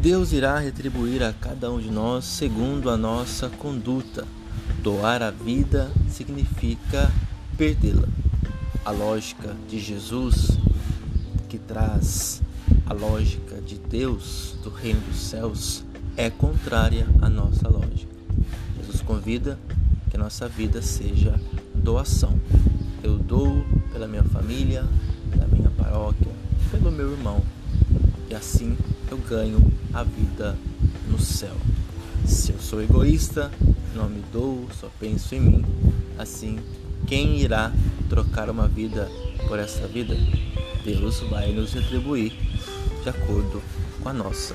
[0.00, 4.26] Deus irá retribuir a cada um de nós segundo a nossa conduta.
[4.82, 7.12] Doar a vida significa
[7.58, 8.08] perdê-la.
[8.82, 10.52] A lógica de Jesus,
[11.50, 12.40] que traz
[12.86, 15.84] a lógica de Deus do reino dos céus,
[16.16, 18.10] é contrária à nossa lógica.
[18.78, 19.58] Jesus convida
[20.10, 21.38] que nossa vida seja
[21.74, 22.40] doação.
[23.02, 24.82] Eu dou pela minha família,
[25.30, 26.32] pela minha paróquia,
[26.70, 27.42] pelo meu irmão.
[28.30, 28.78] E assim
[29.10, 29.60] eu ganho
[29.92, 30.56] a vida
[31.08, 31.54] no céu.
[32.26, 33.50] Se eu sou egoísta,
[33.94, 35.64] não me dou, só penso em mim,
[36.18, 36.58] assim,
[37.06, 37.72] quem irá
[38.08, 39.10] trocar uma vida
[39.48, 40.16] por essa vida?
[40.84, 42.32] Deus vai nos retribuir
[43.02, 43.60] de acordo
[44.00, 44.54] com a nossa